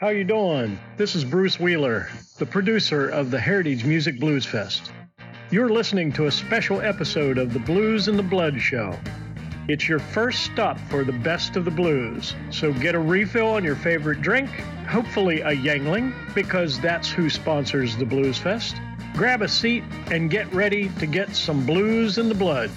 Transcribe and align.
How 0.00 0.08
you 0.08 0.24
doing? 0.24 0.78
This 0.96 1.14
is 1.14 1.26
Bruce 1.26 1.60
Wheeler, 1.60 2.08
the 2.38 2.46
producer 2.46 3.06
of 3.06 3.30
the 3.30 3.38
Heritage 3.38 3.84
Music 3.84 4.18
Blues 4.18 4.46
Fest. 4.46 4.90
You're 5.50 5.68
listening 5.68 6.10
to 6.12 6.24
a 6.24 6.30
special 6.30 6.80
episode 6.80 7.36
of 7.36 7.52
the 7.52 7.58
Blues 7.58 8.08
and 8.08 8.18
the 8.18 8.22
Blood 8.22 8.58
Show. 8.58 8.98
It's 9.68 9.90
your 9.90 9.98
first 9.98 10.44
stop 10.44 10.80
for 10.88 11.04
the 11.04 11.12
best 11.12 11.56
of 11.56 11.66
the 11.66 11.70
blues, 11.70 12.34
so 12.48 12.72
get 12.72 12.94
a 12.94 12.98
refill 12.98 13.48
on 13.48 13.62
your 13.62 13.76
favorite 13.76 14.22
drink, 14.22 14.48
hopefully 14.88 15.42
a 15.42 15.54
Yuengling, 15.54 16.14
because 16.34 16.80
that's 16.80 17.10
who 17.10 17.28
sponsors 17.28 17.94
the 17.98 18.06
Blues 18.06 18.38
Fest. 18.38 18.76
Grab 19.16 19.42
a 19.42 19.48
seat 19.48 19.84
and 20.10 20.30
get 20.30 20.50
ready 20.54 20.88
to 20.98 21.04
get 21.04 21.36
some 21.36 21.66
blues 21.66 22.16
in 22.16 22.30
the 22.30 22.34
blood. 22.34 22.70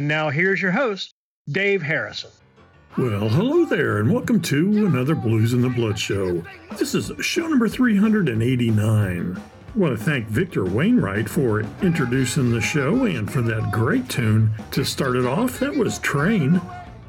And 0.00 0.08
now 0.08 0.30
here's 0.30 0.62
your 0.62 0.70
host, 0.70 1.12
Dave 1.46 1.82
Harrison. 1.82 2.30
Well, 2.96 3.28
hello 3.28 3.66
there, 3.66 3.98
and 3.98 4.10
welcome 4.10 4.40
to 4.40 4.86
another 4.86 5.14
Blues 5.14 5.52
in 5.52 5.60
the 5.60 5.68
Blood 5.68 5.98
show. 5.98 6.42
This 6.78 6.94
is 6.94 7.12
show 7.20 7.46
number 7.46 7.68
389. 7.68 9.36
I 9.36 9.78
want 9.78 9.98
to 9.98 10.02
thank 10.02 10.26
Victor 10.26 10.64
Wainwright 10.64 11.28
for 11.28 11.60
introducing 11.82 12.50
the 12.50 12.62
show 12.62 13.04
and 13.04 13.30
for 13.30 13.42
that 13.42 13.70
great 13.72 14.08
tune 14.08 14.52
to 14.70 14.86
start 14.86 15.16
it 15.16 15.26
off. 15.26 15.58
That 15.58 15.76
was 15.76 15.98
Train. 15.98 16.62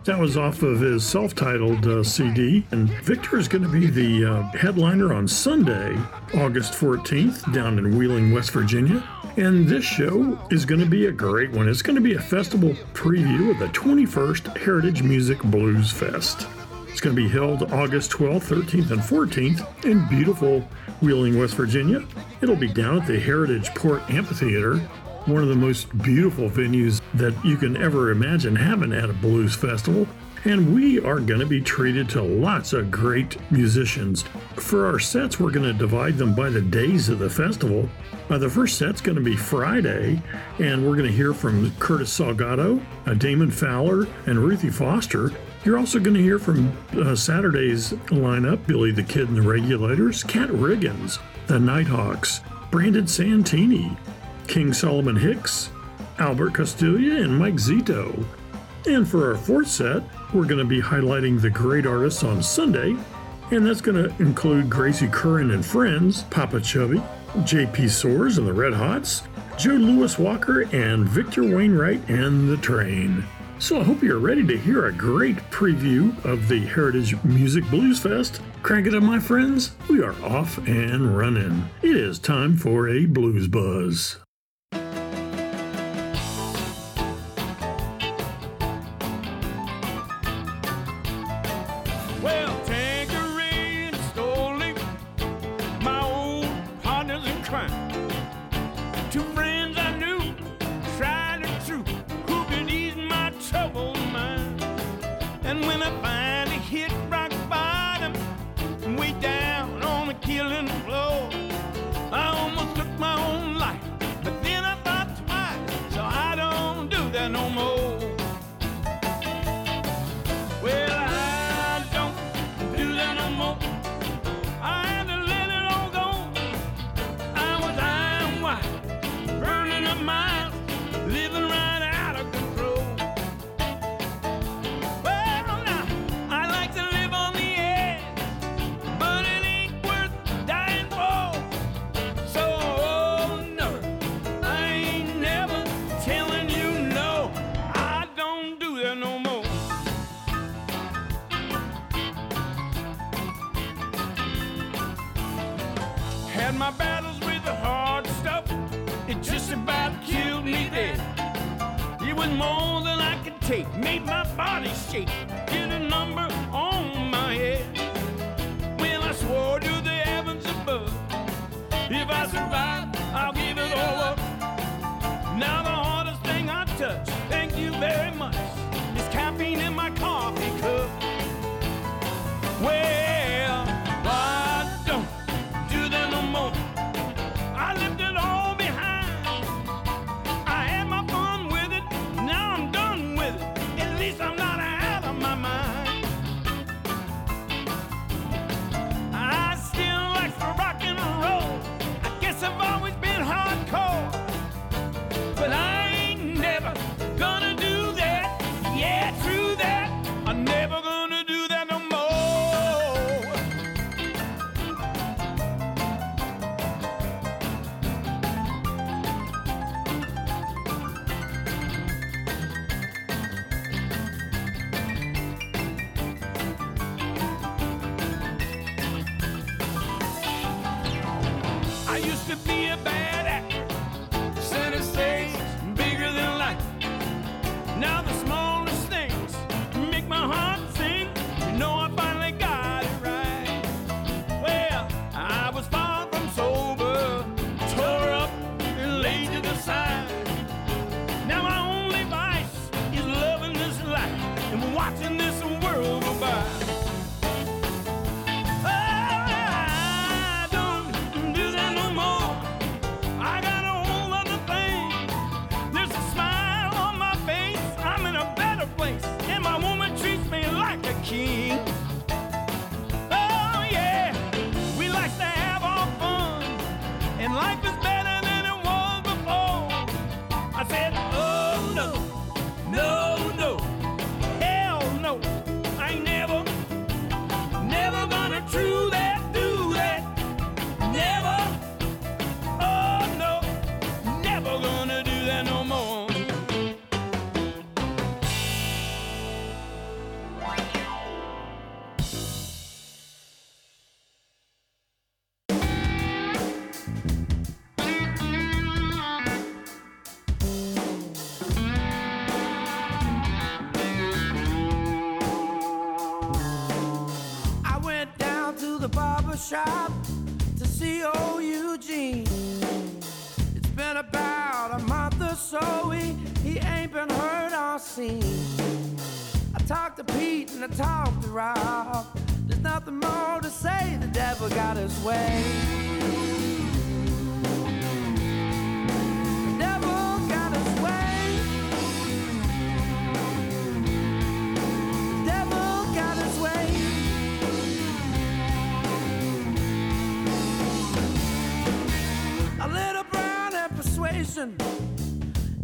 That 0.06 0.18
was 0.18 0.36
off 0.36 0.64
of 0.64 0.80
his 0.80 1.06
self 1.06 1.36
titled 1.36 1.86
uh, 1.86 2.04
CD. 2.04 2.66
And 2.72 2.90
Victor 3.04 3.38
is 3.38 3.48
going 3.48 3.64
to 3.64 3.70
be 3.70 3.86
the 3.86 4.26
uh, 4.26 4.42
headliner 4.58 5.14
on 5.14 5.28
Sunday, 5.28 5.96
August 6.34 6.74
14th, 6.74 7.54
down 7.54 7.78
in 7.78 7.96
Wheeling, 7.96 8.32
West 8.32 8.50
Virginia. 8.50 9.08
And 9.38 9.68
this 9.68 9.86
show 9.86 10.40
is 10.50 10.66
going 10.66 10.82
to 10.82 10.88
be 10.88 11.06
a 11.06 11.12
great 11.12 11.52
one. 11.52 11.70
It's 11.70 11.84
going 11.84 11.96
to 11.96 12.02
be 12.02 12.16
a 12.16 12.20
festival 12.20 12.72
preview 12.94 13.52
of 13.52 13.60
the 13.60 13.68
21st 13.68 14.58
Heritage 14.58 15.04
Music 15.04 15.40
Blues 15.44 15.92
Fest. 15.92 16.48
It's 16.88 17.00
going 17.00 17.16
to 17.16 17.22
be 17.22 17.30
held 17.30 17.72
August 17.72 18.12
12th, 18.12 18.64
13th, 18.64 18.92
and 18.92 19.02
14th 19.02 19.86
in 19.86 20.08
beautiful 20.10 20.62
Wheeling, 21.02 21.38
West 21.40 21.54
Virginia. 21.54 22.04
It'll 22.42 22.56
be 22.56 22.68
down 22.68 23.02
at 23.02 23.08
the 23.08 23.20
Heritage 23.20 23.74
Port 23.76 24.02
Amphitheater, 24.10 24.82
one 25.28 25.44
of 25.44 25.50
the 25.50 25.56
most 25.56 25.96
beautiful 26.00 26.50
venues 26.50 27.02
that 27.14 27.34
you 27.46 27.58
can 27.58 27.78
ever 27.78 28.12
imagine 28.12 28.56
having 28.56 28.94
at 28.94 29.10
a 29.10 29.14
blues 29.14 29.56
festival. 29.56 30.08
And 30.44 30.74
we 30.74 31.00
are 31.00 31.20
going 31.20 31.40
to 31.40 31.46
be 31.46 31.62
treated 31.62 32.10
to 32.10 32.22
lots 32.24 32.74
of 32.74 32.90
great 32.90 33.38
musicians. 33.52 34.24
For 34.56 34.88
our 34.88 34.98
sets, 34.98 35.40
we're 35.40 35.52
going 35.52 35.72
to 35.72 35.78
divide 35.78 36.18
them 36.18 36.34
by 36.34 36.50
the 36.50 36.62
days 36.62 37.10
of 37.10 37.20
the 37.20 37.30
festival. 37.30 37.88
Uh, 38.28 38.38
the 38.40 38.50
first 38.50 38.78
set's 38.78 39.02
going 39.02 39.18
to 39.18 39.24
be 39.24 39.36
Friday, 39.36 40.20
and 40.58 40.84
we're 40.84 40.96
going 40.96 41.10
to 41.10 41.16
hear 41.16 41.34
from 41.34 41.70
Curtis 41.76 42.18
Salgado, 42.18 42.84
uh, 43.06 43.14
Damon 43.14 43.52
Fowler, 43.52 44.08
and 44.26 44.40
Ruthie 44.40 44.72
Foster. 44.72 45.32
You're 45.64 45.78
also 45.78 46.00
going 46.00 46.16
to 46.16 46.24
hear 46.24 46.40
from 46.40 46.76
uh, 46.94 47.14
Saturday's 47.16 47.92
lineup 48.08 48.66
Billy 48.66 48.92
the 48.92 49.04
Kid 49.04 49.28
and 49.28 49.38
the 49.38 49.42
Regulators, 49.44 50.24
Kat 50.24 50.50
Riggins, 50.50 51.20
the 51.46 51.60
Nighthawks, 51.60 52.42
Brandon 52.72 53.06
Santini, 53.06 53.96
King 54.52 54.74
Solomon 54.74 55.16
Hicks, 55.16 55.70
Albert 56.20 56.52
Castiglia, 56.52 57.24
and 57.24 57.40
Mike 57.40 57.54
Zito. 57.54 58.26
And 58.86 59.08
for 59.08 59.32
our 59.32 59.38
fourth 59.38 59.70
set, 59.70 60.04
we're 60.34 60.44
going 60.44 60.58
to 60.58 60.66
be 60.66 60.82
highlighting 60.82 61.40
the 61.40 61.50
great 61.50 61.86
artists 61.86 62.22
on 62.22 62.44
Sunday, 62.44 62.98
and 63.52 63.66
that's 63.66 63.80
going 63.80 64.04
to 64.04 64.22
include 64.22 64.70
Gracie 64.70 65.08
Curran 65.08 65.52
and 65.52 65.66
Friends, 65.66 66.24
Papa 66.24 66.60
Chubby, 66.60 67.02
JP 67.30 67.90
Soars 67.90 68.40
and 68.40 68.46
the 68.46 68.52
Red 68.52 68.74
Hots, 68.74 69.24
Joe 69.58 69.72
Louis 69.72 70.20
Walker, 70.20 70.64
and 70.76 71.08
Victor 71.08 71.44
Wainwright 71.44 72.10
and 72.10 72.50
the 72.50 72.58
Train. 72.58 73.24
So 73.58 73.80
I 73.80 73.84
hope 73.86 74.04
you're 74.04 74.20
ready 74.20 74.46
to 74.48 74.58
hear 74.58 74.88
a 74.88 74.92
great 74.92 75.38
preview 75.50 76.14
of 76.26 76.50
the 76.50 76.66
Heritage 76.66 77.16
Music 77.24 77.64
Blues 77.70 78.00
Fest. 78.00 78.42
Crank 78.64 78.86
it 78.86 78.96
up, 78.96 79.04
my 79.04 79.20
friends. 79.20 79.72
We 79.90 80.04
are 80.04 80.22
off 80.22 80.58
and 80.68 81.18
running. 81.18 81.70
It 81.82 81.96
is 81.96 82.20
time 82.20 82.58
for 82.58 82.90
a 82.90 83.06
blues 83.06 83.48
buzz. 83.48 84.18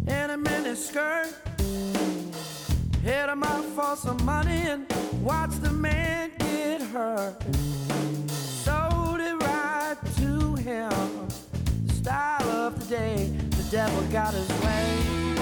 In 0.06 0.30
a 0.30 0.36
mini 0.36 0.74
skirt. 0.74 1.34
Hit 3.02 3.28
him 3.28 3.42
up 3.42 3.64
for 3.76 3.96
some 3.96 4.22
money 4.24 4.62
and 4.68 4.86
watch 5.22 5.50
the 5.60 5.70
man 5.70 6.30
get 6.38 6.82
hurt. 6.82 7.36
Sold 8.28 9.20
it 9.20 9.42
right 9.42 9.96
to 10.16 10.54
him. 10.56 11.28
The 11.86 11.94
style 11.94 12.48
of 12.48 12.78
the 12.80 12.96
day, 12.96 13.26
the 13.50 13.66
devil 13.70 14.02
got 14.12 14.34
his 14.34 14.48
way. 14.62 15.37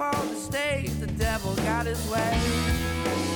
Afford 0.00 0.28
to 0.28 0.36
stay. 0.36 0.86
The 1.00 1.06
devil 1.06 1.54
got 1.56 1.86
his 1.86 2.08
way. 2.10 3.29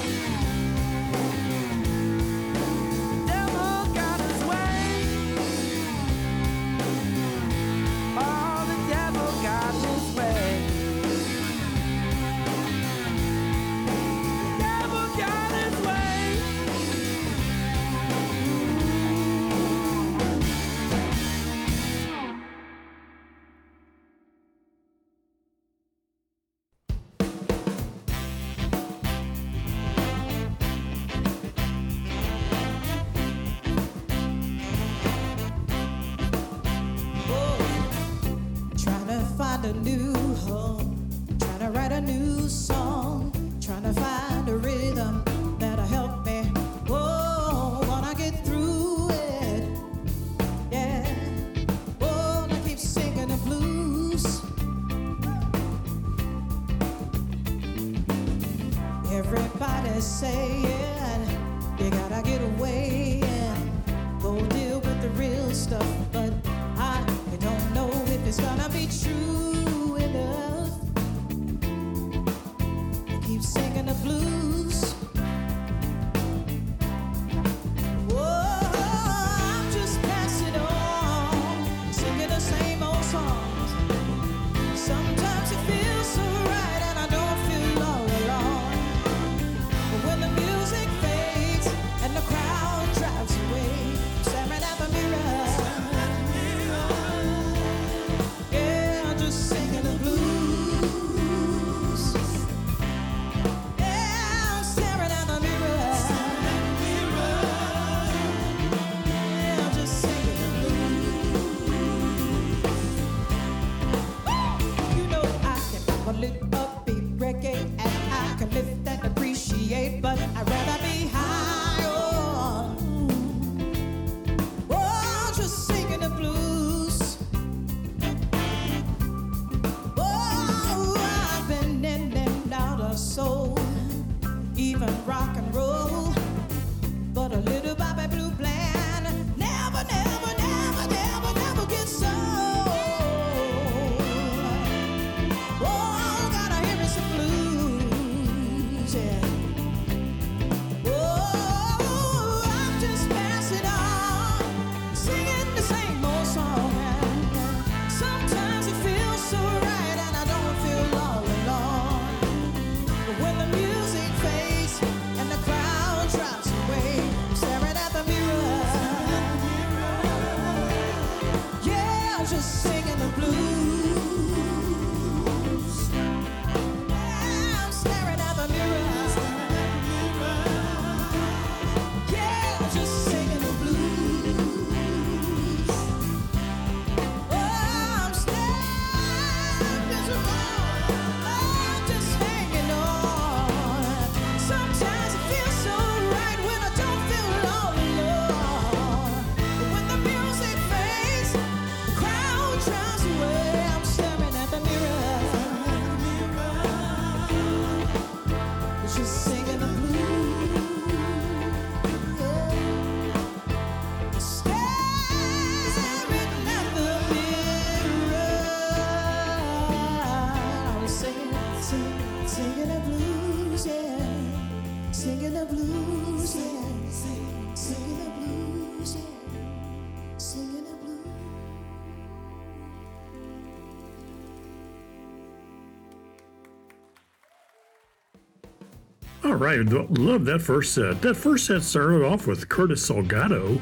Right, 239.44 239.66
love 239.66 240.24
that 240.24 240.40
first 240.40 240.74
set. 240.74 241.02
That 241.02 241.16
first 241.16 241.46
set 241.46 241.62
started 241.62 242.02
off 242.02 242.26
with 242.26 242.48
Curtis 242.48 242.88
Salgado. 242.88 243.60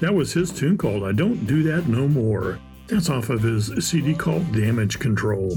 That 0.00 0.12
was 0.12 0.32
his 0.32 0.50
tune 0.50 0.76
called 0.76 1.04
I 1.04 1.12
Don't 1.12 1.46
Do 1.46 1.62
That 1.62 1.86
No 1.86 2.08
More. 2.08 2.58
That's 2.88 3.08
off 3.08 3.30
of 3.30 3.42
his 3.42 3.72
CD 3.86 4.14
called 4.14 4.52
Damage 4.52 4.98
Control. 4.98 5.56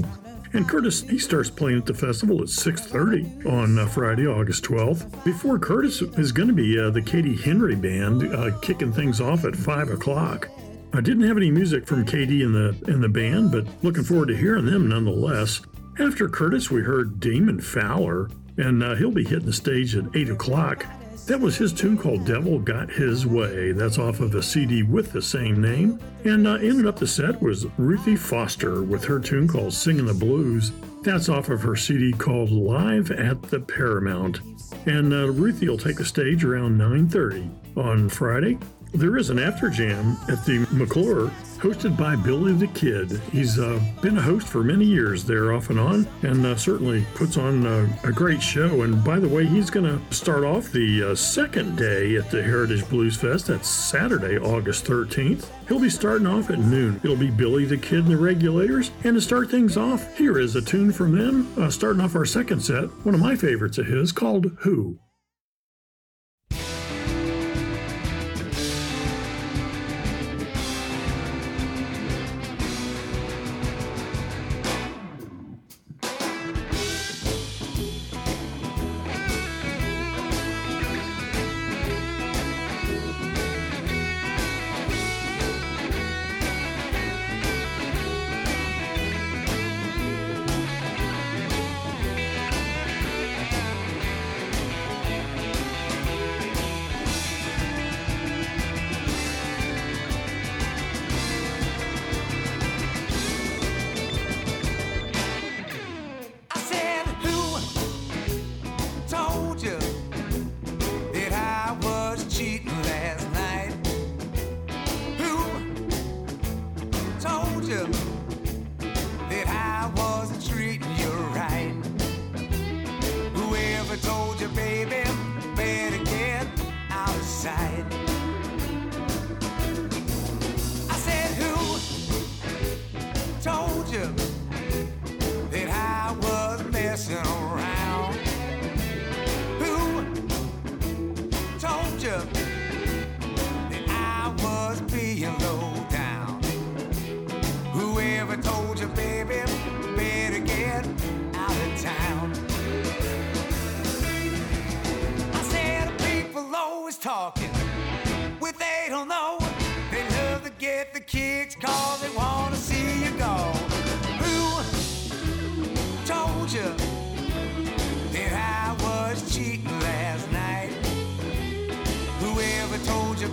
And 0.52 0.68
Curtis, 0.68 1.02
he 1.02 1.18
starts 1.18 1.50
playing 1.50 1.78
at 1.78 1.86
the 1.86 1.94
festival 1.94 2.40
at 2.40 2.46
6.30 2.46 3.44
on 3.46 3.78
uh, 3.78 3.86
Friday, 3.86 4.26
August 4.26 4.64
12th. 4.64 5.24
Before 5.24 5.58
Curtis 5.58 6.00
is 6.00 6.32
going 6.32 6.48
to 6.48 6.54
be 6.54 6.78
uh, 6.78 6.90
the 6.90 7.02
Katie 7.02 7.36
Henry 7.36 7.74
Band 7.74 8.32
uh, 8.34 8.56
kicking 8.60 8.92
things 8.92 9.20
off 9.20 9.44
at 9.44 9.56
5 9.56 9.90
o'clock. 9.90 10.48
I 10.94 11.00
didn't 11.00 11.26
have 11.26 11.36
any 11.36 11.50
music 11.50 11.86
from 11.86 12.06
Katie 12.06 12.42
in 12.42 12.52
the 12.52 12.74
in 12.86 13.00
the 13.00 13.08
band, 13.08 13.52
but 13.52 13.66
looking 13.82 14.04
forward 14.04 14.28
to 14.28 14.36
hearing 14.36 14.64
them 14.64 14.88
nonetheless. 14.88 15.60
After 15.98 16.28
Curtis, 16.28 16.70
we 16.70 16.82
heard 16.82 17.20
Damon 17.20 17.60
Fowler, 17.60 18.30
and 18.58 18.82
uh, 18.82 18.94
he'll 18.94 19.10
be 19.10 19.24
hitting 19.24 19.46
the 19.46 19.52
stage 19.52 19.96
at 19.96 20.04
8 20.14 20.30
o'clock. 20.30 20.86
That 21.26 21.40
was 21.40 21.56
his 21.56 21.72
tune 21.72 21.98
called 21.98 22.24
Devil 22.24 22.60
Got 22.60 22.88
His 22.88 23.26
Way. 23.26 23.72
That's 23.72 23.98
off 23.98 24.20
of 24.20 24.34
a 24.36 24.42
CD 24.42 24.84
with 24.84 25.10
the 25.10 25.20
same 25.20 25.60
name. 25.60 25.98
And 26.24 26.46
uh, 26.46 26.54
ended 26.54 26.86
up 26.86 27.00
the 27.00 27.06
set 27.06 27.42
was 27.42 27.66
Ruthie 27.78 28.14
Foster 28.14 28.84
with 28.84 29.04
her 29.04 29.18
tune 29.18 29.48
called 29.48 29.72
Singing 29.72 30.06
the 30.06 30.14
Blues. 30.14 30.70
That's 31.02 31.28
off 31.28 31.48
of 31.48 31.62
her 31.62 31.74
CD 31.74 32.12
called 32.12 32.52
Live 32.52 33.10
at 33.10 33.42
the 33.42 33.58
Paramount. 33.58 34.40
And 34.86 35.12
uh, 35.12 35.30
Ruthie 35.32 35.68
will 35.68 35.78
take 35.78 35.96
the 35.96 36.04
stage 36.04 36.44
around 36.44 36.78
9.30 36.78 37.50
on 37.76 38.08
Friday. 38.08 38.58
There 38.94 39.16
is 39.16 39.30
an 39.30 39.40
after 39.40 39.68
jam 39.68 40.16
at 40.28 40.44
the 40.44 40.64
McLure 40.66 41.32
hosted 41.56 41.96
by 41.96 42.16
Billy 42.16 42.52
the 42.52 42.66
Kid. 42.68 43.20
He's 43.32 43.58
uh, 43.58 43.80
been 44.02 44.18
a 44.18 44.22
host 44.22 44.46
for 44.46 44.62
many 44.62 44.84
years 44.84 45.24
there 45.24 45.52
off 45.52 45.70
and 45.70 45.78
on, 45.78 46.06
and 46.22 46.44
uh, 46.44 46.56
certainly 46.56 47.06
puts 47.14 47.36
on 47.36 47.66
uh, 47.66 47.88
a 48.04 48.12
great 48.12 48.42
show. 48.42 48.82
And 48.82 49.02
by 49.04 49.18
the 49.18 49.28
way, 49.28 49.46
he's 49.46 49.70
going 49.70 49.86
to 49.86 50.14
start 50.14 50.44
off 50.44 50.70
the 50.72 51.10
uh, 51.10 51.14
second 51.14 51.76
day 51.76 52.16
at 52.16 52.30
the 52.30 52.42
Heritage 52.42 52.88
Blues 52.88 53.16
Fest. 53.16 53.46
That's 53.46 53.68
Saturday, 53.68 54.38
August 54.38 54.84
13th. 54.84 55.46
He'll 55.68 55.80
be 55.80 55.90
starting 55.90 56.26
off 56.26 56.50
at 56.50 56.58
noon. 56.58 57.00
It'll 57.02 57.16
be 57.16 57.30
Billy 57.30 57.64
the 57.64 57.76
Kid 57.76 58.00
and 58.00 58.08
the 58.08 58.16
Regulators. 58.16 58.90
And 59.04 59.14
to 59.14 59.20
start 59.20 59.50
things 59.50 59.76
off, 59.76 60.16
here 60.16 60.38
is 60.38 60.56
a 60.56 60.62
tune 60.62 60.92
from 60.92 61.16
them, 61.16 61.52
uh, 61.58 61.70
starting 61.70 62.00
off 62.00 62.14
our 62.14 62.24
second 62.24 62.60
set, 62.60 62.88
one 63.04 63.14
of 63.14 63.20
my 63.20 63.36
favorites 63.36 63.78
of 63.78 63.86
his 63.86 64.12
called 64.12 64.46
Who. 64.60 64.98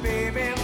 baby. 0.04 0.63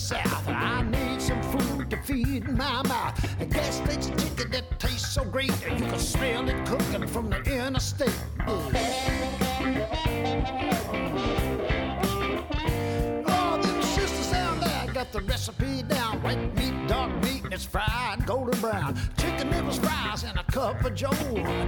South. 0.00 0.48
I 0.48 0.82
need 0.82 1.20
some 1.20 1.42
food 1.42 1.90
to 1.90 1.96
feed 1.98 2.48
my 2.48 2.82
mouth. 2.82 3.40
A 3.40 3.44
gas 3.44 3.76
station 3.76 4.16
chicken 4.16 4.50
that 4.50 4.80
tastes 4.80 5.12
so 5.14 5.24
great, 5.24 5.52
you 5.62 5.76
can 5.76 5.98
smell 5.98 6.48
it 6.48 6.66
cooking 6.66 7.06
from 7.06 7.28
the 7.28 7.38
interstate. 7.42 8.18
Oh, 8.46 8.70
them 13.62 13.82
sisters 13.82 14.30
down 14.32 14.60
there 14.60 14.86
got 14.94 15.12
the 15.12 15.20
recipe 15.20 15.82
down. 15.82 16.22
White 16.22 16.54
meat, 16.56 16.88
dark 16.88 17.12
meat, 17.22 17.44
and 17.44 17.52
it's 17.52 17.64
fried 17.64 18.24
golden 18.26 18.58
brown. 18.60 18.98
Chicken 19.18 19.50
livers, 19.50 19.78
fries, 19.78 20.24
and 20.24 20.38
a 20.38 20.44
cup 20.44 20.82
of 20.82 20.94
joe. 20.94 21.10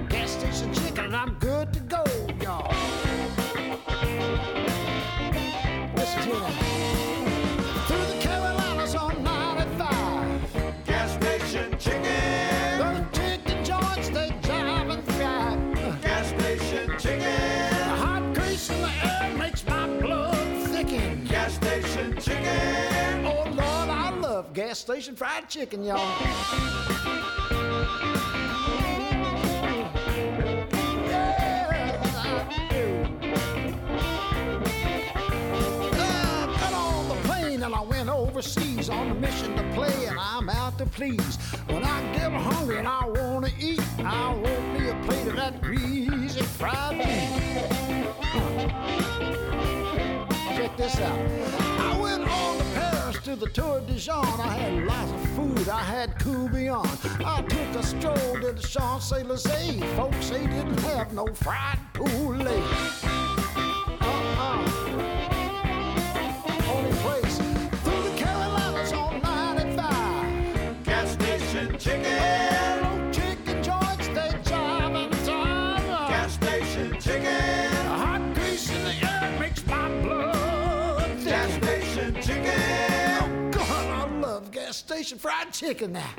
Gas 0.09 0.31
station 0.31 0.73
chicken, 0.73 1.05
and 1.05 1.16
I'm 1.16 1.35
good 1.35 1.73
to 1.75 1.81
go, 1.81 2.05
y'all. 2.40 2.73
Listen 5.95 6.23
to 6.23 6.37
that. 6.40 6.62
Gas 24.73 24.79
station 24.79 25.15
fried 25.15 25.51
chicken, 25.51 25.85
y'all. 25.85 25.99
Uh, 37.65 37.85
went 37.85 38.09
overseas 38.09 38.89
on 38.89 39.11
a 39.11 39.15
mission 39.15 39.55
to 39.57 39.63
play, 39.75 40.07
and 40.07 40.19
I'm 40.19 40.49
out 40.49 40.79
to 40.79 40.87
please. 40.87 41.37
When 41.67 41.85
I 41.85 42.01
get 42.15 42.33
hungry 42.33 42.79
and 42.79 42.89
I 42.89 43.07
wanna 43.07 43.51
eat, 43.61 43.83
I 43.99 44.33
want 44.35 44.81
me 44.81 44.89
a 44.89 44.95
plate 45.05 45.27
of 45.27 45.37
that 45.37 45.61
greasy 45.61 46.43
fried 46.43 46.97
meat. 46.97 47.07
Check 50.57 50.77
this 50.79 50.99
out. 50.99 51.19
I 51.81 51.99
went 52.01 52.23
on 52.23 52.62
to 53.25 53.37
the 53.37 53.47
Tour 53.47 53.81
d'Argent. 53.81 54.41
I 54.41 54.49
had 54.49 54.85
lots 54.85 55.13
of 55.13 55.31
food. 55.31 55.69
I 55.69 55.81
had 55.81 56.19
coq 56.19 56.35
au 56.35 56.49
vin. 56.49 56.71
I 57.25 57.43
took 57.43 57.81
a 57.81 57.83
stroll 57.83 58.41
to 58.41 58.53
the 58.53 58.67
Champs 58.67 59.13
Elysees. 59.13 59.85
Folks, 59.95 60.31
they 60.31 60.47
didn't 60.47 60.81
have 60.81 61.13
no 61.13 61.27
fried 61.27 61.79
poulet. 61.93 63.12
Fried 85.11 85.53
chicken 85.53 85.93
now. 85.93 86.11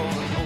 Said 0.00 0.39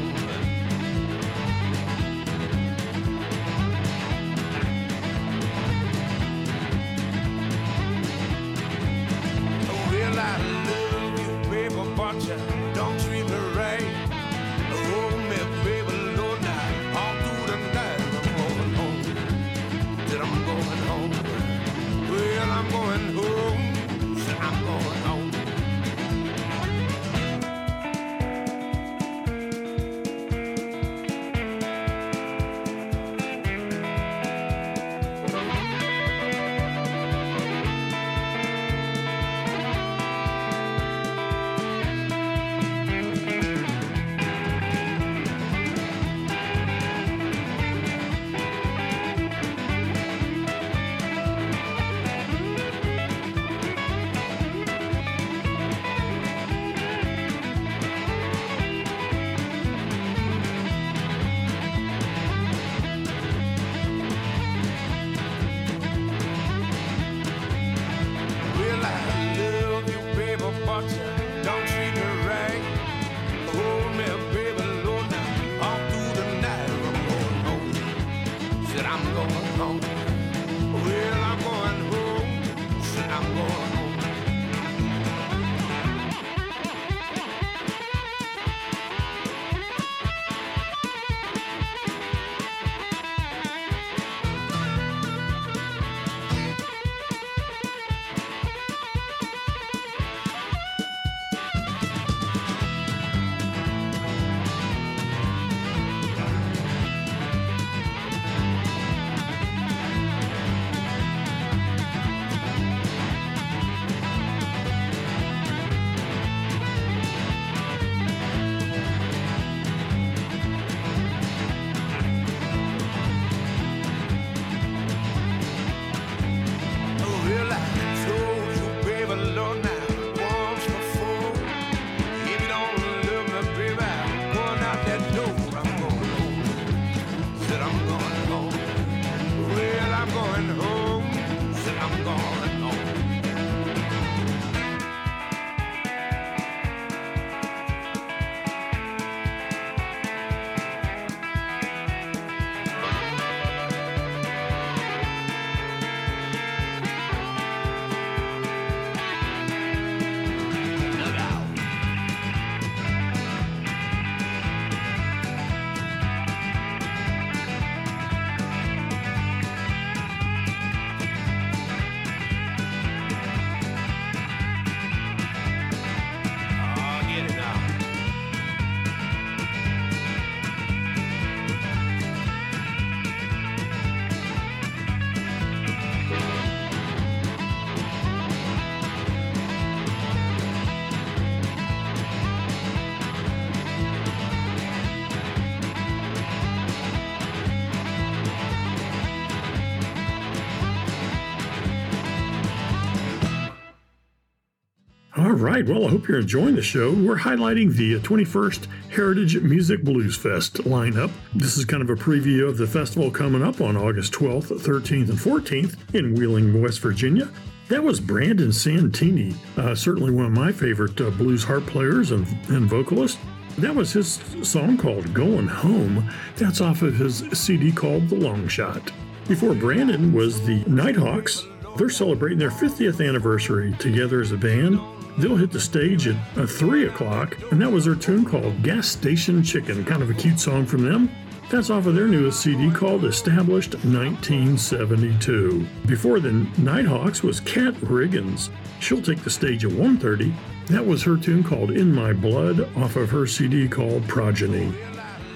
right. 205.44 205.66
Well, 205.66 205.86
I 205.86 205.90
hope 205.90 206.08
you're 206.08 206.20
enjoying 206.20 206.56
the 206.56 206.62
show. 206.62 206.90
We're 206.90 207.18
highlighting 207.18 207.76
the 207.76 208.00
21st 208.00 208.66
Heritage 208.90 209.42
Music 209.42 209.82
Blues 209.82 210.16
Fest 210.16 210.54
lineup. 210.64 211.10
This 211.34 211.58
is 211.58 211.66
kind 211.66 211.82
of 211.82 211.90
a 211.90 211.94
preview 211.94 212.48
of 212.48 212.56
the 212.56 212.66
festival 212.66 213.10
coming 213.10 213.42
up 213.42 213.60
on 213.60 213.76
August 213.76 214.14
12th, 214.14 214.58
13th, 214.60 215.10
and 215.10 215.18
14th 215.18 215.94
in 215.94 216.14
Wheeling, 216.14 216.62
West 216.62 216.80
Virginia. 216.80 217.28
That 217.68 217.84
was 217.84 218.00
Brandon 218.00 218.52
Santini, 218.52 219.34
uh, 219.58 219.74
certainly 219.74 220.12
one 220.12 220.26
of 220.26 220.32
my 220.32 220.50
favorite 220.50 220.98
uh, 220.98 221.10
blues 221.10 221.44
harp 221.44 221.66
players 221.66 222.10
and, 222.10 222.26
and 222.48 222.66
vocalists. 222.66 223.18
That 223.58 223.74
was 223.74 223.92
his 223.92 224.20
song 224.42 224.78
called 224.78 225.12
Going 225.12 225.46
Home. 225.46 226.10
That's 226.36 226.62
off 226.62 226.80
of 226.80 226.96
his 226.96 227.18
CD 227.32 227.70
called 227.70 228.08
The 228.08 228.16
Long 228.16 228.48
Shot. 228.48 228.90
Before 229.28 229.54
Brandon 229.54 230.12
was 230.12 230.40
the 230.46 230.64
Nighthawks. 230.66 231.46
They're 231.76 231.90
celebrating 231.90 232.38
their 232.38 232.50
50th 232.50 233.06
anniversary 233.06 233.74
together 233.78 234.20
as 234.20 234.30
a 234.30 234.36
band. 234.36 234.80
They'll 235.18 235.36
hit 235.36 235.50
the 235.50 235.60
stage 235.60 236.06
at 236.06 236.16
uh, 236.36 236.46
3 236.46 236.86
o'clock, 236.86 237.36
and 237.50 237.60
that 237.60 237.70
was 237.70 237.84
their 237.84 237.96
tune 237.96 238.24
called 238.24 238.62
Gas 238.62 238.86
Station 238.88 239.42
Chicken, 239.42 239.84
kind 239.84 240.02
of 240.02 240.10
a 240.10 240.14
cute 240.14 240.38
song 240.38 240.66
from 240.66 240.82
them. 240.82 241.10
That's 241.50 241.70
off 241.70 241.86
of 241.86 241.94
their 241.94 242.06
newest 242.08 242.40
CD 242.40 242.70
called 242.70 243.04
Established 243.04 243.74
1972. 243.74 245.66
Before 245.86 246.20
the 246.20 246.32
Nighthawks 246.58 247.22
was 247.22 247.40
Kat 247.40 247.74
Riggins. 247.74 248.50
She'll 248.80 249.02
take 249.02 249.22
the 249.22 249.30
stage 249.30 249.64
at 249.64 249.72
1.30. 249.72 250.34
That 250.68 250.86
was 250.86 251.02
her 251.02 251.16
tune 251.16 251.44
called 251.44 251.70
In 251.72 251.92
My 251.92 252.12
Blood 252.12 252.60
off 252.76 252.96
of 252.96 253.10
her 253.10 253.26
CD 253.26 253.68
called 253.68 254.08
Progeny. 254.08 254.72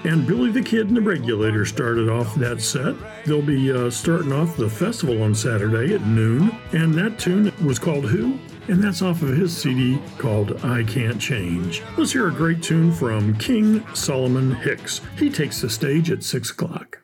And 0.03 0.25
Billy 0.25 0.51
the 0.51 0.61
Kid 0.61 0.87
and 0.87 0.95
the 0.95 1.01
Regulator 1.01 1.65
started 1.65 2.09
off 2.09 2.35
that 2.35 2.61
set. 2.61 2.95
They'll 3.25 3.41
be 3.41 3.71
uh, 3.71 3.89
starting 3.89 4.31
off 4.31 4.55
the 4.55 4.69
festival 4.69 5.21
on 5.21 5.35
Saturday 5.35 5.93
at 5.93 6.05
noon. 6.05 6.57
And 6.71 6.93
that 6.95 7.19
tune 7.19 7.53
was 7.63 7.79
called 7.79 8.05
Who? 8.05 8.39
And 8.67 8.83
that's 8.83 9.01
off 9.01 9.21
of 9.23 9.29
his 9.29 9.55
CD 9.55 9.99
called 10.17 10.63
I 10.63 10.83
Can't 10.83 11.19
Change. 11.19 11.81
Let's 11.97 12.13
hear 12.13 12.27
a 12.27 12.31
great 12.31 12.61
tune 12.61 12.91
from 12.93 13.37
King 13.37 13.85
Solomon 13.95 14.55
Hicks. 14.55 15.01
He 15.17 15.29
takes 15.29 15.61
the 15.61 15.69
stage 15.69 16.11
at 16.11 16.23
6 16.23 16.51
o'clock. 16.51 16.99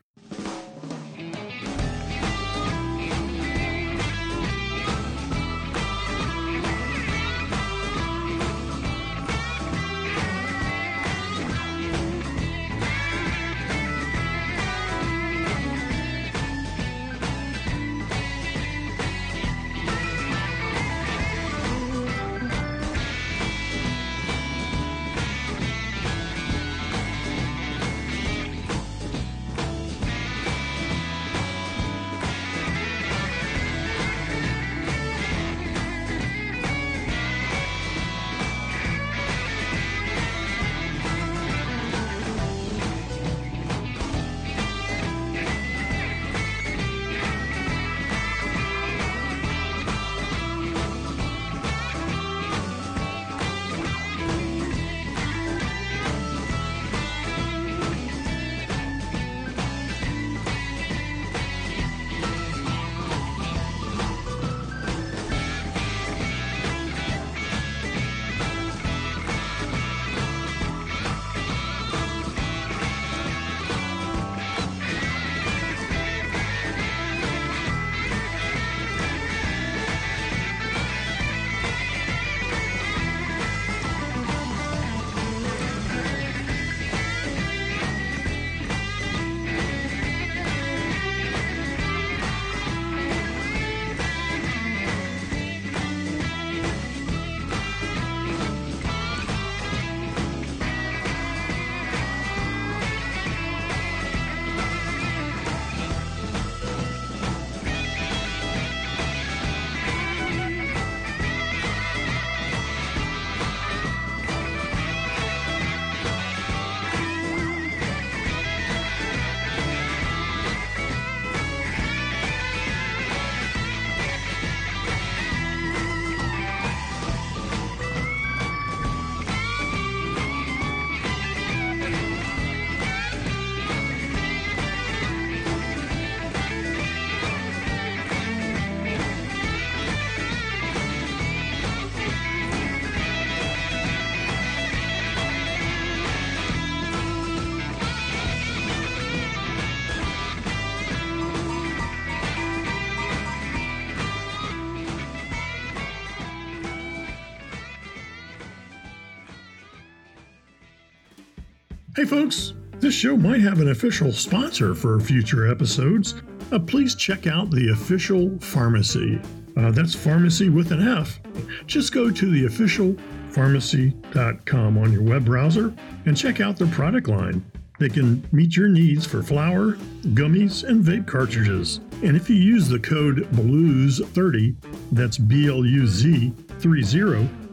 Folks, 162.06 162.54
this 162.80 162.94
show 162.94 163.18
might 163.18 163.42
have 163.42 163.60
an 163.62 163.70
official 163.70 164.12
sponsor 164.12 164.76
for 164.76 165.00
future 165.00 165.50
episodes. 165.50 166.22
Uh, 166.52 166.60
please 166.60 166.94
check 166.94 167.26
out 167.26 167.50
the 167.50 167.72
official 167.72 168.38
pharmacy. 168.40 169.20
Uh, 169.58 169.72
that's 169.72 169.96
pharmacy 169.96 170.50
with 170.50 170.72
an 170.72 170.88
F. 170.88 171.20
Just 171.66 171.94
go 171.94 172.12
to 172.12 172.30
the 172.30 172.46
officialpharmacy.com 172.46 174.78
on 174.78 174.92
your 174.92 175.02
web 175.02 175.26
browser 175.26 175.74
and 176.06 176.16
check 176.16 176.42
out 176.42 176.58
their 176.58 176.68
product 176.68 177.08
line. 177.08 177.44
They 177.80 177.90
can 177.90 178.24
meet 178.32 178.56
your 178.56 178.68
needs 178.68 179.08
for 179.08 179.24
flour, 179.24 179.78
gummies, 180.14 180.64
and 180.64 180.84
vape 180.84 181.08
cartridges. 181.08 181.80
And 182.04 182.16
if 182.16 182.30
you 182.30 182.36
use 182.36 182.68
the 182.68 182.78
code 182.80 183.28
BLUES30, 183.32 184.56
that's 184.92 185.18
B 185.18 185.48
L 185.48 185.66
U 185.66 185.88
Z 185.88 186.34
30, 186.60 186.84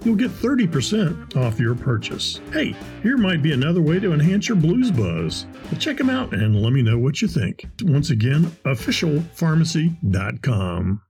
you'll 0.05 0.16
get 0.16 0.30
30% 0.30 1.36
off 1.36 1.61
your 1.61 1.74
purchase. 1.74 2.40
Hey, 2.53 2.76
here 3.03 3.16
might 3.16 3.40
be 3.42 3.53
another 3.53 3.82
way 3.82 3.98
to 4.00 4.12
enhance 4.12 4.48
your 4.48 4.57
blues 4.57 4.90
buzz. 4.90 5.46
check 5.78 5.98
them 5.98 6.11
out 6.11 6.34
and 6.34 6.61
let 6.61 6.72
me 6.72 6.82
know 6.82 6.98
what 6.98 7.22
you 7.22 7.28
think. 7.28 7.64
Once 7.82 8.11
again, 8.11 8.46
officialpharmacy.com. 8.64 11.03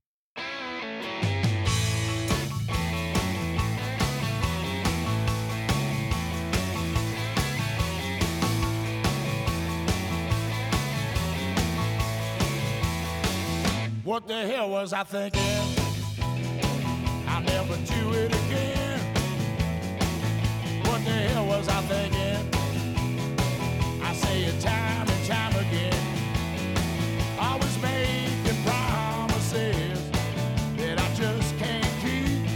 What 14.03 14.27
the 14.27 14.45
hell 14.45 14.69
was 14.69 14.91
I 14.91 15.03
thinking? 15.03 15.41
I'll 17.25 17.41
never 17.41 17.75
do 17.77 18.13
it 18.13 18.31
again 18.31 18.82
the 21.05 21.11
hell 21.11 21.45
was 21.45 21.67
I 21.67 21.81
thinking? 21.81 22.37
I 24.01 24.13
say 24.13 24.43
it 24.43 24.59
time 24.61 25.07
and 25.07 25.25
time 25.25 25.55
again. 25.55 25.93
I 27.39 27.57
was 27.57 27.81
making 27.81 28.63
promises 28.63 29.99
that 30.77 30.99
I 30.99 31.13
just 31.15 31.57
can't 31.57 31.93
keep. 32.01 32.47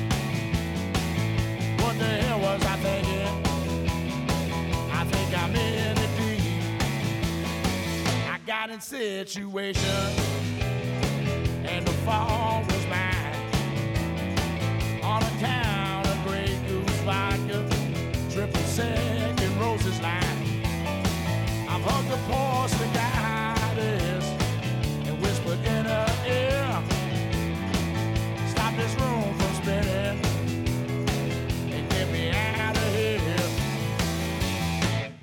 What 1.81 1.97
the 1.99 2.05
hell 2.05 2.39
was 2.39 2.63
I 2.63 2.75
thinking? 2.77 3.43
I 4.91 5.03
think 5.03 5.37
I'm 5.37 5.55
in 5.55 5.97
a 5.97 6.07
deep. 6.17 6.81
I 8.29 8.39
got 8.45 8.69
in 8.69 8.79
situation 8.79 10.13
and 11.65 11.85
the 11.85 11.93
fall. 12.05 12.76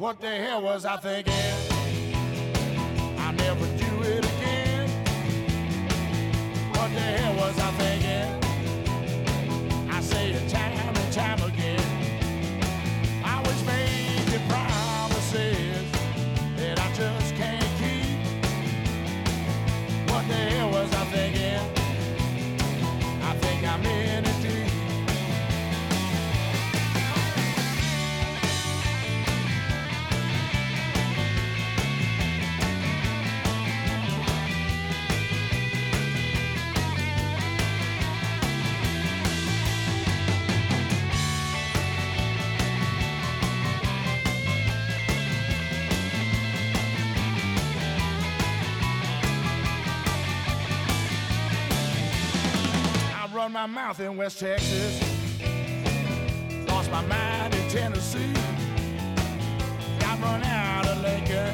What 0.05 0.21
the 0.21 0.29
hell 0.29 0.61
was 0.61 0.85
I 0.85 0.99
thinking? 0.99 1.33
I 3.17 3.33
never 3.33 3.65
do 3.79 4.03
it 4.03 4.23
again. 4.23 4.87
What 6.73 6.91
the 6.93 7.01
hell 7.01 7.35
was 7.37 7.59
I 7.59 7.71
thinking? 7.71 8.29
I 9.91 10.01
say 10.03 10.33
it. 10.33 10.64
South 53.85 54.01
in 54.01 54.17
West 54.17 54.39
Texas. 54.39 54.99
Lost 56.67 56.91
my 56.91 57.03
mind 57.05 57.55
in 57.55 57.69
Tennessee. 57.69 58.33
Got 60.01 60.23
run 60.23 60.43
out 60.43 60.87
of 60.87 61.03
Lincoln. 61.03 61.54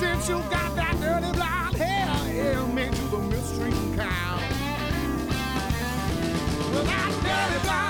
Since 0.00 0.30
you 0.30 0.36
got 0.48 0.74
that 0.76 0.96
dirty 0.98 1.30
blonde 1.36 1.76
hair, 1.76 2.34
yeah, 2.34 2.66
made 2.72 2.96
you 2.96 3.08
the 3.08 3.18
mystery 3.18 3.70
cow. 3.98 4.40
Well, 6.72 6.84
that 6.84 7.12
dirty 7.22 7.62
blonde. 7.66 7.89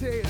Shake 0.00 0.29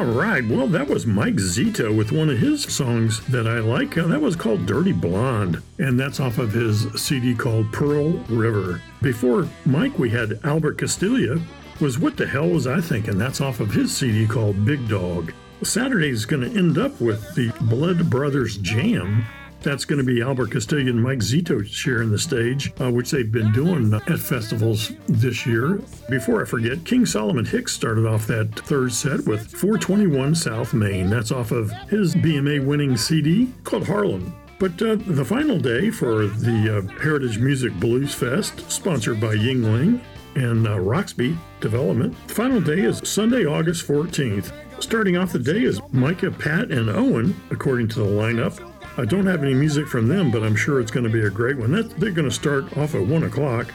All 0.00 0.06
right. 0.06 0.42
Well, 0.48 0.66
that 0.68 0.88
was 0.88 1.04
Mike 1.04 1.34
Zito 1.34 1.94
with 1.94 2.10
one 2.10 2.30
of 2.30 2.38
his 2.38 2.62
songs 2.62 3.20
that 3.26 3.46
I 3.46 3.58
like. 3.58 3.98
Uh, 3.98 4.06
that 4.06 4.22
was 4.22 4.34
called 4.34 4.64
Dirty 4.64 4.92
Blonde, 4.92 5.62
and 5.78 6.00
that's 6.00 6.20
off 6.20 6.38
of 6.38 6.54
his 6.54 6.90
CD 6.94 7.34
called 7.34 7.70
Pearl 7.70 8.12
River. 8.30 8.80
Before 9.02 9.46
Mike, 9.66 9.98
we 9.98 10.08
had 10.08 10.40
Albert 10.42 10.78
Castiglia 10.78 11.38
was 11.82 11.98
What 11.98 12.16
the 12.16 12.26
Hell 12.26 12.48
Was 12.48 12.66
I 12.66 12.80
Thinking? 12.80 13.18
That's 13.18 13.42
off 13.42 13.60
of 13.60 13.74
his 13.74 13.94
CD 13.94 14.26
called 14.26 14.64
Big 14.64 14.88
Dog. 14.88 15.34
Saturday 15.62 16.08
is 16.08 16.24
going 16.24 16.50
to 16.50 16.58
end 16.58 16.78
up 16.78 16.98
with 16.98 17.34
the 17.34 17.52
Blood 17.60 18.08
Brothers 18.08 18.56
Jam. 18.56 19.26
That's 19.62 19.84
going 19.84 19.98
to 19.98 20.04
be 20.04 20.22
Albert 20.22 20.50
Castiglia 20.50 20.90
and 20.90 21.02
Mike 21.02 21.18
Zito 21.18 21.64
sharing 21.66 22.10
the 22.10 22.18
stage, 22.18 22.72
uh, 22.80 22.90
which 22.90 23.10
they've 23.10 23.30
been 23.30 23.52
doing 23.52 23.92
at 23.92 24.18
festivals 24.18 24.92
this 25.06 25.44
year. 25.46 25.80
Before 26.08 26.40
I 26.40 26.46
forget, 26.46 26.84
King 26.84 27.04
Solomon 27.04 27.44
Hicks 27.44 27.74
started 27.74 28.06
off 28.06 28.26
that 28.28 28.54
third 28.60 28.92
set 28.92 29.26
with 29.26 29.50
421 29.50 30.34
South 30.34 30.72
Main. 30.72 31.10
That's 31.10 31.30
off 31.30 31.50
of 31.50 31.70
his 31.88 32.14
BMA 32.14 32.64
winning 32.64 32.96
CD 32.96 33.52
called 33.64 33.86
Harlem. 33.86 34.34
But 34.58 34.80
uh, 34.82 34.96
the 34.96 35.24
final 35.24 35.58
day 35.58 35.90
for 35.90 36.26
the 36.26 36.78
uh, 36.78 37.00
Heritage 37.00 37.38
Music 37.38 37.72
Blues 37.80 38.14
Fest, 38.14 38.70
sponsored 38.70 39.20
by 39.20 39.34
Yuengling 39.34 40.00
and 40.34 40.68
uh, 40.68 40.78
Roxby 40.78 41.36
Development, 41.60 42.14
the 42.28 42.34
final 42.34 42.60
day 42.60 42.80
is 42.80 43.00
Sunday, 43.04 43.46
August 43.46 43.86
14th. 43.88 44.52
Starting 44.82 45.16
off 45.16 45.32
the 45.32 45.38
day 45.38 45.62
is 45.62 45.80
Micah, 45.92 46.30
Pat, 46.30 46.70
and 46.70 46.88
Owen, 46.88 47.34
according 47.50 47.88
to 47.88 48.00
the 48.00 48.06
lineup. 48.06 48.69
I 48.96 49.04
don't 49.04 49.26
have 49.26 49.42
any 49.42 49.54
music 49.54 49.86
from 49.86 50.08
them, 50.08 50.30
but 50.30 50.42
I'm 50.42 50.56
sure 50.56 50.80
it's 50.80 50.90
going 50.90 51.04
to 51.04 51.10
be 51.10 51.24
a 51.24 51.30
great 51.30 51.56
one. 51.56 51.72
That, 51.72 51.90
they're 51.98 52.10
going 52.10 52.28
to 52.28 52.34
start 52.34 52.76
off 52.76 52.94
at 52.94 53.06
1 53.06 53.22
o'clock. 53.24 53.72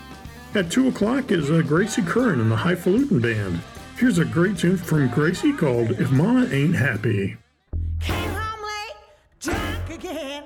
At 0.53 0.71
2 0.71 0.89
o'clock 0.89 1.31
is 1.31 1.49
uh, 1.49 1.61
Gracie 1.61 2.01
Curran 2.01 2.39
and 2.39 2.51
the 2.51 2.55
Highfalutin 2.55 3.19
Band. 3.19 3.61
Here's 3.97 4.19
a 4.19 4.25
great 4.25 4.57
tune 4.57 4.77
from 4.77 5.07
Gracie 5.09 5.53
called 5.53 5.91
If 5.91 6.11
Mama 6.11 6.47
Ain't 6.51 6.75
Happy. 6.75 7.37
Came 8.01 8.29
home 8.29 8.61
late, 8.61 8.95
drunk 9.39 9.89
again. 9.89 10.43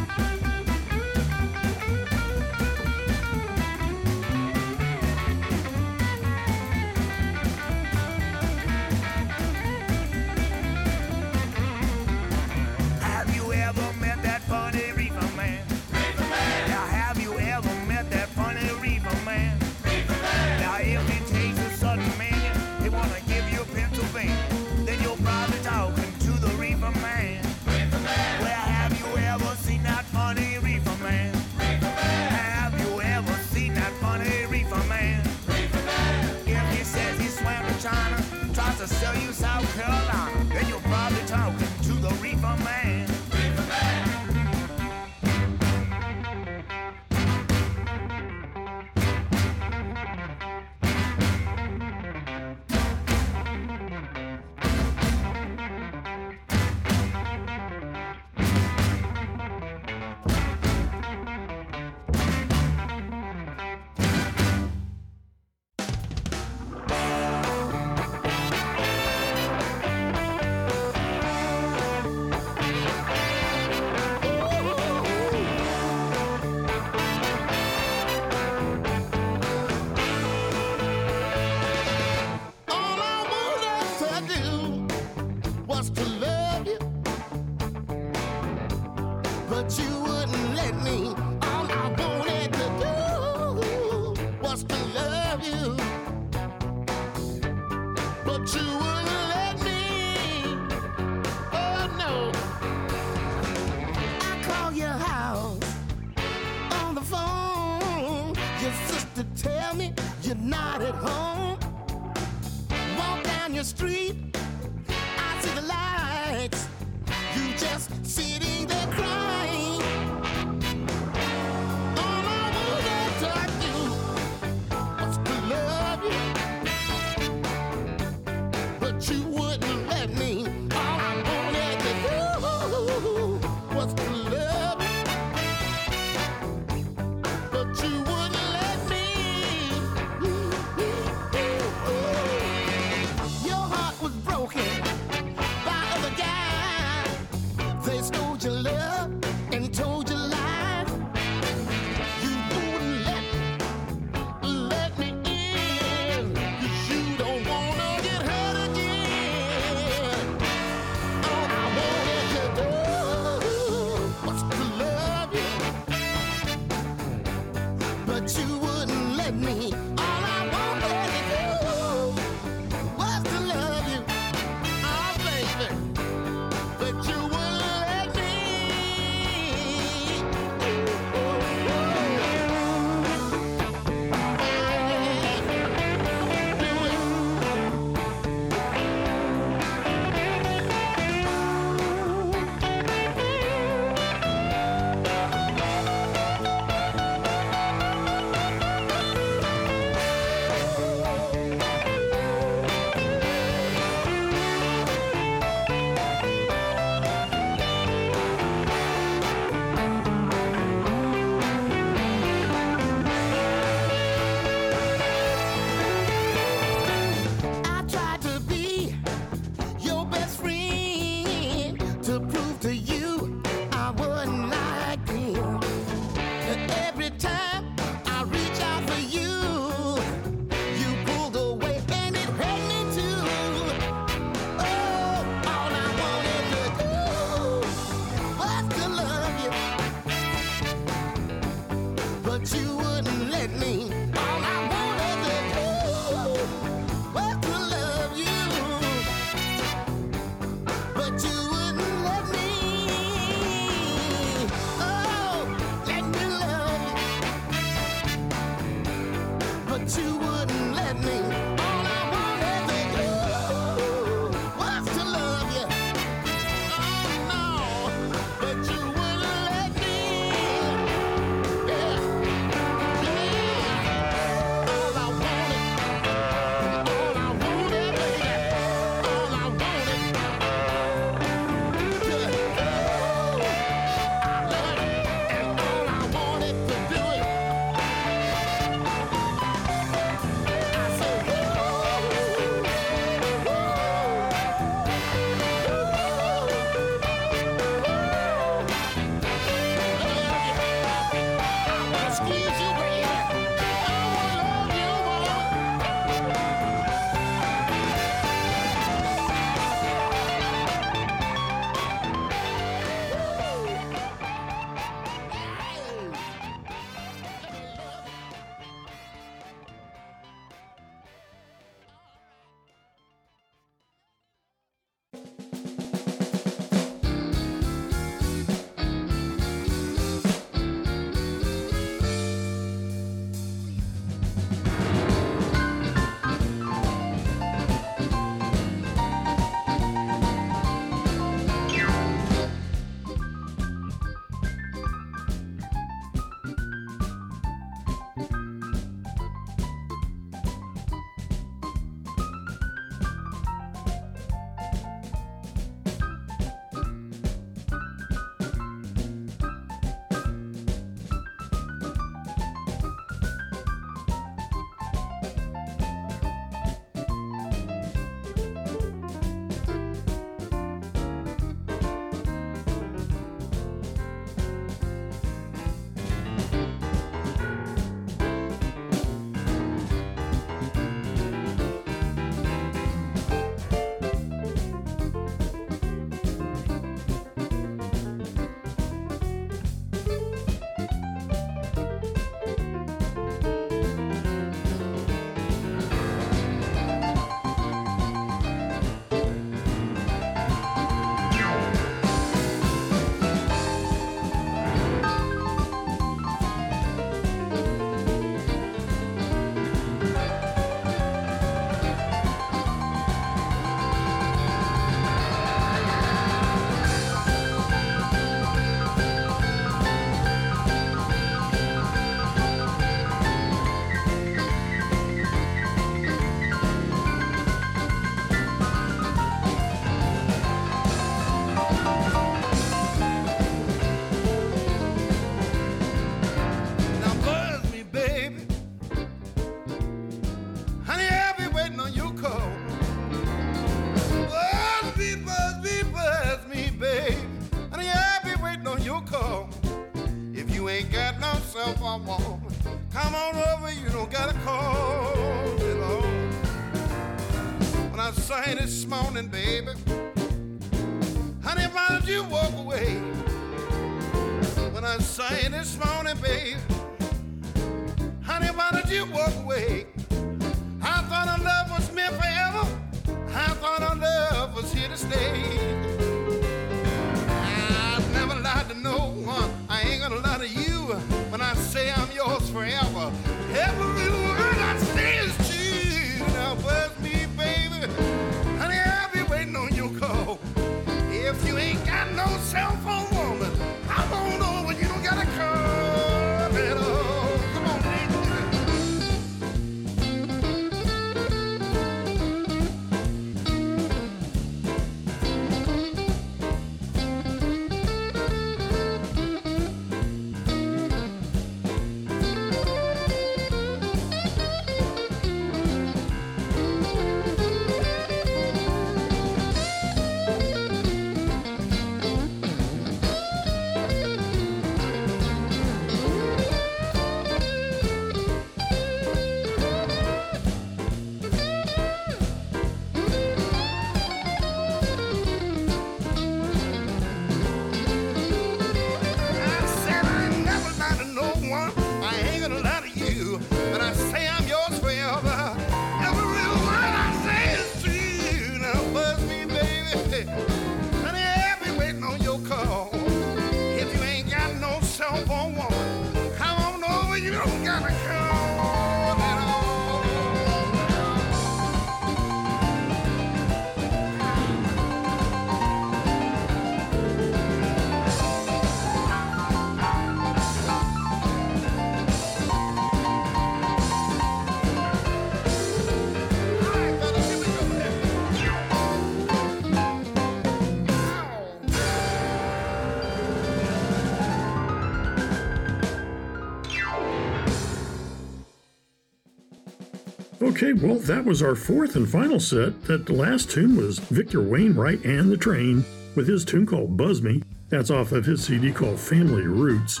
Okay, 590.62 590.74
well, 590.74 590.98
that 591.00 591.24
was 591.24 591.42
our 591.42 591.56
fourth 591.56 591.96
and 591.96 592.08
final 592.08 592.38
set. 592.38 592.84
That 592.84 593.10
last 593.10 593.50
tune 593.50 593.76
was 593.76 593.98
Victor 593.98 594.40
Wainwright 594.40 595.04
and 595.04 595.28
the 595.28 595.36
Train 595.36 595.84
with 596.14 596.28
his 596.28 596.44
tune 596.44 596.66
called 596.66 596.96
Buzz 596.96 597.20
Me. 597.20 597.42
That's 597.68 597.90
off 597.90 598.12
of 598.12 598.24
his 598.24 598.44
CD 598.44 598.70
called 598.70 599.00
Family 599.00 599.42
Roots. 599.42 600.00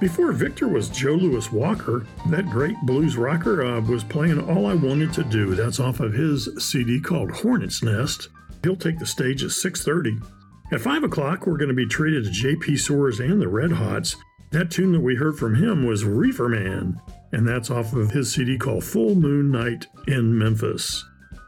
Before 0.00 0.32
Victor 0.32 0.66
was 0.66 0.88
Joe 0.88 1.12
Louis 1.12 1.52
Walker, 1.52 2.08
that 2.26 2.50
great 2.50 2.74
blues 2.82 3.16
rocker 3.16 3.64
uh, 3.64 3.80
was 3.82 4.02
playing 4.02 4.40
All 4.50 4.66
I 4.66 4.74
Wanted 4.74 5.12
to 5.12 5.22
Do. 5.22 5.54
That's 5.54 5.78
off 5.78 6.00
of 6.00 6.12
his 6.12 6.48
CD 6.58 7.00
called 7.00 7.30
Hornet's 7.30 7.84
Nest. 7.84 8.30
He'll 8.64 8.74
take 8.74 8.98
the 8.98 9.06
stage 9.06 9.44
at 9.44 9.50
6.30. 9.50 10.26
At 10.72 10.80
5 10.80 11.04
o'clock, 11.04 11.46
we're 11.46 11.56
going 11.56 11.68
to 11.68 11.74
be 11.74 11.86
treated 11.86 12.24
to 12.24 12.30
J.P. 12.32 12.78
Soars 12.78 13.20
and 13.20 13.40
the 13.40 13.46
Red 13.46 13.70
Hots. 13.70 14.16
That 14.50 14.72
tune 14.72 14.90
that 14.90 15.00
we 15.02 15.14
heard 15.14 15.38
from 15.38 15.54
him 15.54 15.86
was 15.86 16.04
Reefer 16.04 16.48
Man, 16.48 17.00
and 17.32 17.46
that's 17.46 17.70
off 17.70 17.92
of 17.92 18.10
his 18.10 18.32
CD 18.32 18.58
called 18.58 18.84
Full 18.84 19.14
Moon 19.14 19.50
Night 19.50 19.86
in 20.06 20.36
Memphis. 20.36 21.04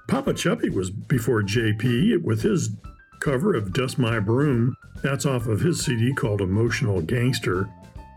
Papa 0.08 0.34
Chubby 0.34 0.68
was 0.68 0.90
before 0.90 1.42
JP 1.42 2.22
with 2.22 2.42
his 2.42 2.70
cover 3.20 3.54
of 3.54 3.72
Dust 3.72 3.98
My 3.98 4.18
Broom. 4.18 4.76
That's 5.02 5.26
off 5.26 5.46
of 5.46 5.60
his 5.60 5.84
CD 5.84 6.12
called 6.12 6.40
Emotional 6.40 7.00
Gangster. 7.00 7.68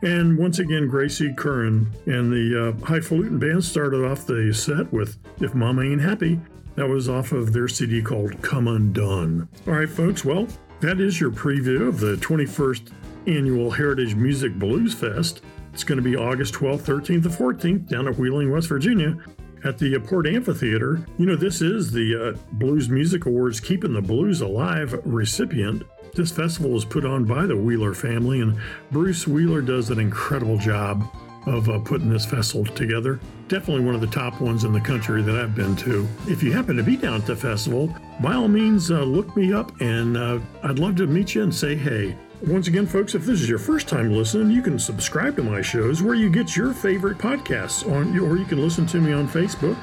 And 0.01 0.37
once 0.37 0.59
again, 0.59 0.87
Gracie 0.87 1.33
Curran 1.33 1.91
and 2.05 2.31
the 2.31 2.69
uh, 2.69 2.85
Highfalutin 2.85 3.39
Band 3.39 3.63
started 3.63 4.03
off 4.03 4.27
the 4.27 4.53
set 4.53 4.91
with 4.91 5.17
If 5.39 5.55
Mama 5.55 5.83
Ain't 5.83 6.01
Happy. 6.01 6.39
That 6.75 6.87
was 6.87 7.07
off 7.07 7.31
of 7.31 7.53
their 7.53 7.67
CD 7.67 8.01
called 8.01 8.41
Come 8.41 8.67
Undone. 8.67 9.47
All 9.65 9.73
right, 9.73 9.89
folks, 9.89 10.25
well, 10.25 10.47
that 10.81 10.99
is 10.99 11.21
your 11.21 11.31
preview 11.31 11.87
of 11.87 11.99
the 11.99 12.15
21st 12.17 12.91
Annual 13.27 13.71
Heritage 13.71 14.15
Music 14.15 14.53
Blues 14.59 14.93
Fest. 14.93 15.41
It's 15.75 15.83
going 15.83 15.97
to 15.97 16.01
be 16.01 16.15
August 16.15 16.53
12th, 16.53 16.83
13th, 16.83 17.25
and 17.25 17.33
14th 17.33 17.89
down 17.89 18.07
at 18.07 18.17
Wheeling, 18.17 18.49
West 18.49 18.69
Virginia 18.69 19.17
at 19.65 19.77
the 19.77 19.99
Port 19.99 20.25
Amphitheater. 20.25 21.05
You 21.17 21.25
know, 21.25 21.35
this 21.35 21.61
is 21.61 21.91
the 21.91 22.29
uh, 22.29 22.37
Blues 22.53 22.87
Music 22.87 23.25
Awards 23.25 23.59
Keeping 23.59 23.91
the 23.91 24.01
Blues 24.01 24.39
Alive 24.39 24.97
recipient. 25.03 25.83
This 26.13 26.31
festival 26.31 26.77
is 26.77 26.85
put 26.85 27.03
on 27.03 27.25
by 27.25 27.45
the 27.45 27.57
Wheeler 27.57 27.93
family, 27.93 28.39
and 28.39 28.57
Bruce 28.89 29.27
Wheeler 29.27 29.61
does 29.61 29.89
an 29.89 29.99
incredible 29.99 30.57
job 30.57 31.03
of 31.45 31.67
uh, 31.67 31.79
putting 31.79 32.09
this 32.09 32.25
festival 32.25 32.65
together. 32.73 33.19
Definitely 33.49 33.83
one 33.83 33.95
of 33.95 34.01
the 34.01 34.07
top 34.07 34.39
ones 34.39 34.63
in 34.63 34.71
the 34.71 34.79
country 34.79 35.21
that 35.23 35.35
I've 35.35 35.55
been 35.55 35.75
to. 35.75 36.07
If 36.25 36.41
you 36.41 36.53
happen 36.53 36.77
to 36.77 36.83
be 36.83 36.95
down 36.95 37.15
at 37.15 37.25
the 37.25 37.35
festival, 37.35 37.93
by 38.21 38.35
all 38.35 38.47
means, 38.47 38.91
uh, 38.91 39.03
look 39.03 39.35
me 39.35 39.51
up 39.51 39.73
and 39.81 40.15
uh, 40.15 40.39
I'd 40.63 40.79
love 40.79 40.95
to 40.95 41.05
meet 41.05 41.35
you 41.35 41.43
and 41.43 41.53
say 41.53 41.75
hey. 41.75 42.15
Once 42.41 42.67
again, 42.67 42.85
folks, 42.85 43.15
if 43.15 43.23
this 43.23 43.41
is 43.41 43.49
your 43.49 43.57
first 43.57 43.87
time 43.87 44.11
listening, 44.11 44.51
you 44.51 44.61
can 44.61 44.77
subscribe 44.77 45.35
to 45.35 45.43
my 45.43 45.61
shows 45.61 46.03
where 46.03 46.15
you 46.15 46.29
get 46.29 46.55
your 46.55 46.73
favorite 46.73 47.17
podcasts 47.17 47.89
on, 47.89 48.17
or 48.19 48.37
you 48.37 48.45
can 48.45 48.61
listen 48.61 48.85
to 48.85 48.99
me 48.99 49.13
on 49.13 49.27
Facebook, 49.27 49.77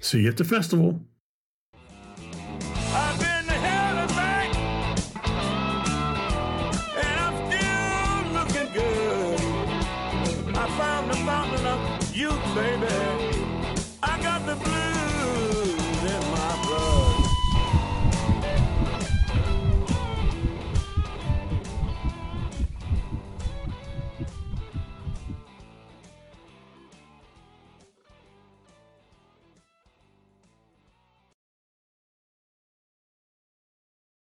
See 0.00 0.22
you 0.22 0.28
at 0.28 0.38
the 0.38 0.44
festival. 0.44 0.98